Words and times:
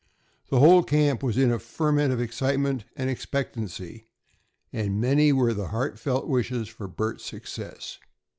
The 0.49 0.57
whole 0.57 0.81
camp 0.81 1.21
was 1.21 1.37
in 1.37 1.51
a 1.51 1.59
ferment 1.59 2.11
of 2.11 2.19
excitement 2.19 2.85
and 2.95 3.07
expectancy, 3.07 4.07
and 4.73 4.99
many 4.99 5.31
were 5.31 5.53
the 5.53 5.67
heartfelt 5.67 6.27
wishes 6.27 6.67
for 6.67 6.87
Bert's 6.87 7.23
success. 7.23 7.99